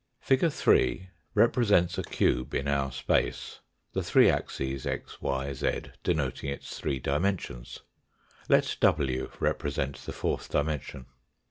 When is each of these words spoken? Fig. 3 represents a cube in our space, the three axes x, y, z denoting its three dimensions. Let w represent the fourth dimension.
Fig. 0.19 0.51
3 0.51 1.09
represents 1.35 1.99
a 1.99 2.03
cube 2.03 2.55
in 2.55 2.67
our 2.67 2.91
space, 2.91 3.59
the 3.93 4.01
three 4.01 4.31
axes 4.31 4.87
x, 4.87 5.21
y, 5.21 5.53
z 5.53 5.79
denoting 6.03 6.49
its 6.49 6.79
three 6.79 6.97
dimensions. 6.97 7.81
Let 8.49 8.77
w 8.79 9.29
represent 9.39 9.97
the 9.97 10.11
fourth 10.11 10.49
dimension. 10.49 11.05